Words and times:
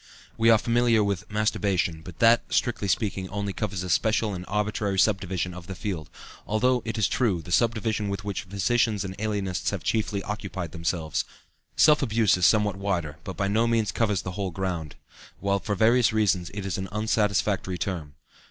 We 0.35 0.49
are 0.49 0.57
familiar 0.57 1.03
with 1.03 1.29
"masturbation," 1.29 2.01
but 2.01 2.17
that, 2.17 2.51
strictly 2.51 2.87
speaking, 2.87 3.29
only 3.29 3.53
covers 3.53 3.83
a 3.83 3.89
special 3.91 4.33
and 4.33 4.45
arbitrary 4.47 4.97
subdivision 4.97 5.53
of 5.53 5.67
the 5.67 5.75
field, 5.75 6.09
although, 6.47 6.81
it 6.85 6.97
is 6.97 7.07
true, 7.07 7.43
the 7.43 7.51
subdivision 7.51 8.09
with 8.09 8.23
which 8.23 8.45
physicians 8.45 9.05
and 9.05 9.15
alienists 9.19 9.69
have 9.69 9.83
chiefly 9.83 10.23
occupied 10.23 10.71
themselves. 10.71 11.23
"Self 11.75 12.01
abuse" 12.01 12.35
is 12.35 12.47
somewhat 12.47 12.77
wider, 12.77 13.17
but 13.23 13.37
by 13.37 13.47
no 13.47 13.67
means 13.67 13.91
covers 13.91 14.23
the 14.23 14.31
whole 14.31 14.49
ground, 14.49 14.95
while 15.39 15.59
for 15.59 15.75
various 15.75 16.11
reasons 16.11 16.49
it 16.55 16.65
is 16.65 16.79
an 16.79 16.89
unsatisfactory 16.91 17.77
term. 17.77 18.15